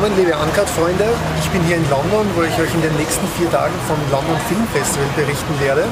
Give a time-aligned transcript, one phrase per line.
[0.00, 1.04] willkommen, liebe Uncut-Freunde.
[1.42, 4.38] Ich bin hier in London, wo ich euch in den nächsten vier Tagen vom London
[4.46, 5.84] Film Festival berichten werde.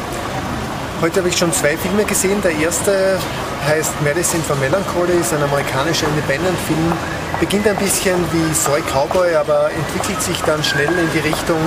[1.01, 2.41] Heute habe ich schon zwei Filme gesehen.
[2.41, 3.19] Der erste
[3.67, 6.93] heißt Medicine for Melancholy, ist ein amerikanischer Independent-Film.
[7.41, 11.59] Beginnt ein bisschen wie Soy Cowboy, aber entwickelt sich dann schnell in die Richtung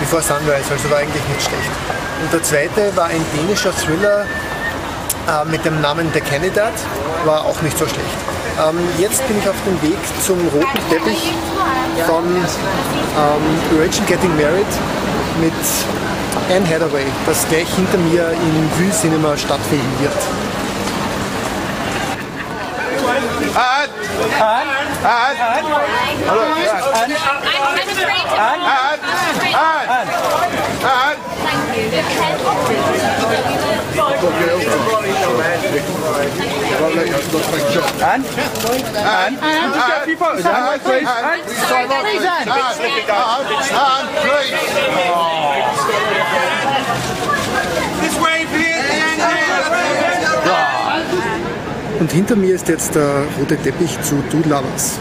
[0.00, 1.70] Before Sunrise, also war eigentlich nicht schlecht.
[2.22, 4.26] Und der zweite war ein dänischer Thriller
[5.30, 6.74] äh, mit dem Namen The Candidate,
[7.24, 8.18] war auch nicht so schlecht.
[8.56, 11.32] Ähm, jetzt bin ich auf dem Weg zum roten Teppich
[12.06, 14.66] von ähm, Rachel Getting Married
[15.40, 15.52] mit
[16.50, 20.12] Anne Hathaway, das gleich hinter mir im Vue Cinema stattfinden wird.
[23.54, 23.88] An!
[25.02, 25.24] An?
[38.02, 38.24] An?
[38.94, 39.34] An?
[39.34, 40.04] An!
[40.04, 40.80] People, An!
[40.80, 41.06] please.
[41.06, 41.40] An!
[41.40, 42.48] Please, An.
[43.74, 44.06] An!
[44.22, 44.54] please!
[48.00, 48.74] This way, please!
[52.00, 54.98] Und hinter mir ist jetzt der rote Teppich zu Du Lovers.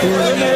[0.00, 0.49] Thank.